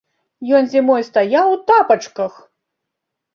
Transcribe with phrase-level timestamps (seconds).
[0.59, 2.41] Ён зімой стаяў у тапачках!